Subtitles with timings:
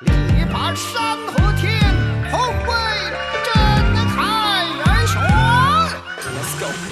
[0.00, 1.77] 力拔山河天，
[2.31, 2.73] 宏伟
[3.45, 3.53] 震
[4.07, 5.19] 撼人雄。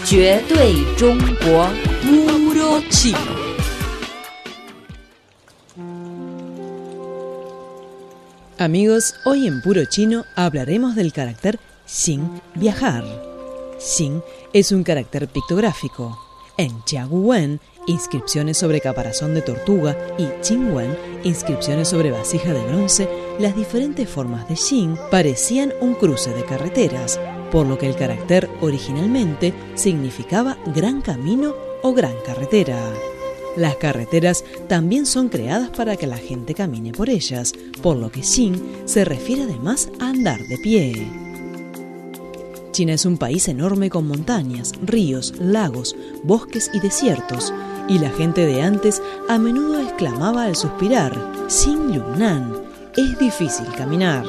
[0.05, 1.69] 绝对中国
[2.03, 3.17] Puro Chino.
[8.57, 13.05] Amigos, hoy en Puro Chino hablaremos del carácter sin viajar.
[13.79, 14.21] Sin
[14.51, 16.17] es un carácter pictográfico.
[16.57, 23.55] En Jiaguwen, inscripciones sobre caparazón de tortuga, y Qingwen, inscripciones sobre vasija de bronce, las
[23.55, 27.19] diferentes formas de Xin parecían un cruce de carreteras,
[27.51, 32.77] por lo que el carácter originalmente significaba gran camino o gran carretera.
[33.57, 38.21] Las carreteras también son creadas para que la gente camine por ellas, por lo que
[38.21, 41.07] Xin se refiere además a andar de pie.
[42.71, 47.51] China es un país enorme con montañas, ríos, lagos, bosques y desiertos,
[47.89, 51.13] y la gente de antes a menudo exclamaba al suspirar,
[51.47, 52.53] Xin Yunnan,
[52.95, 54.23] es difícil caminar.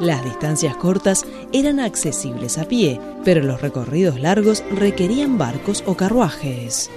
[0.00, 6.90] Las distancias cortas eran accesibles a pie, pero los recorridos largos requerían barcos o carruajes.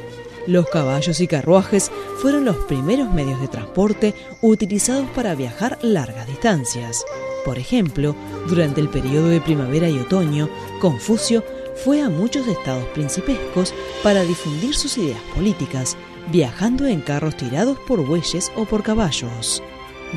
[0.47, 7.05] Los caballos y carruajes fueron los primeros medios de transporte utilizados para viajar largas distancias.
[7.45, 8.15] Por ejemplo,
[8.47, 11.43] durante el periodo de primavera y otoño, Confucio
[11.75, 15.97] fue a muchos estados principescos para difundir sus ideas políticas,
[16.31, 19.63] viajando en carros tirados por bueyes o por caballos.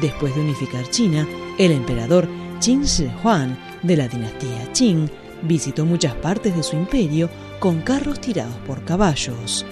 [0.01, 1.27] Después de unificar China,
[1.59, 2.29] el emperador
[2.61, 5.09] Qin Shi Huang de la dinastía Qing
[5.43, 7.29] visitó muchas partes de su imperio
[7.61, 9.65] con carros tirados por caballos.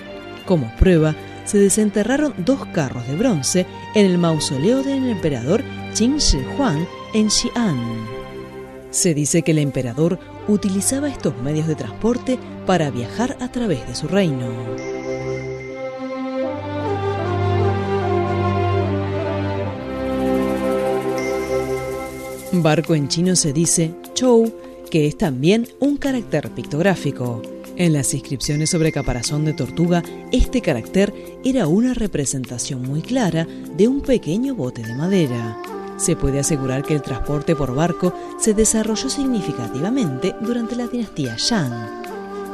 [0.47, 5.63] Como prueba, se desenterraron dos carros de bronce en el mausoleo del emperador
[5.95, 8.23] Qin Shi Huang en Xi'an.
[8.91, 13.95] Se dice que el emperador utilizaba estos medios de transporte para viajar a través de
[13.95, 14.47] su reino.
[22.53, 24.53] Barco en chino se dice chou,
[24.91, 27.41] que es también un carácter pictográfico.
[27.77, 31.15] En las inscripciones sobre caparazón de tortuga, este carácter
[31.45, 33.47] era una representación muy clara
[33.77, 35.57] de un pequeño bote de madera.
[36.03, 42.03] Se puede asegurar que el transporte por barco se desarrolló significativamente durante la dinastía Shang.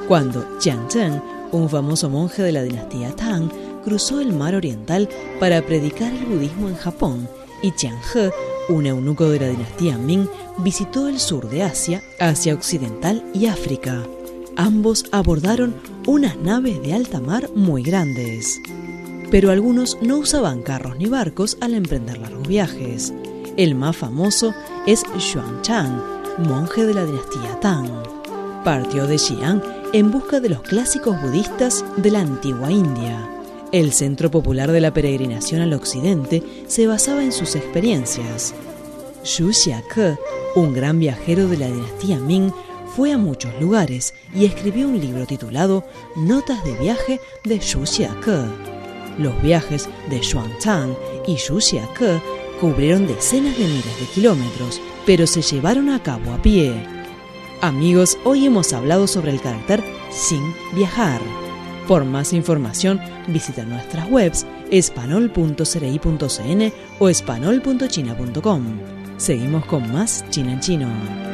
[0.07, 1.23] Cuando Jiang Zheng,
[1.53, 3.49] un famoso monje de la dinastía Tang,
[3.83, 5.09] cruzó el mar oriental
[5.41, 7.27] para predicar el budismo en Japón,
[7.63, 8.31] y Jiang He,
[8.69, 10.29] un eunuco de la dinastía Ming,
[10.59, 14.03] visitó el sur de Asia, Asia Occidental y África.
[14.57, 15.75] Ambos abordaron
[16.07, 18.61] unas naves de alta mar muy grandes.
[19.31, 23.15] Pero algunos no usaban carros ni barcos al emprender largos viajes.
[23.59, 24.55] El más famoso
[24.87, 26.01] es Xuanchang,
[26.39, 27.91] monje de la dinastía Tang.
[28.63, 29.61] Partió de Xi'an
[29.93, 33.29] en busca de los clásicos budistas de la antigua India.
[33.73, 38.55] El centro popular de la peregrinación al occidente se basaba en sus experiencias.
[39.25, 40.17] Xu Xiake,
[40.55, 42.53] un gran viajero de la dinastía Ming,
[42.95, 45.83] fue a muchos lugares y escribió un libro titulado
[46.15, 48.39] Notas de viaje de Xu Xiake.
[49.19, 52.23] Los viajes de Xuanzang y Xu Xiake
[52.61, 56.75] cubrieron decenas de miles de kilómetros, pero se llevaron a cabo a pie.
[57.61, 60.43] Amigos, hoy hemos hablado sobre el carácter sin
[60.75, 61.21] viajar.
[61.89, 68.65] Por más información, visita nuestras webs espanol.cri.cn o espanol.china.com.
[69.17, 71.28] Seguimos con más China en Chino.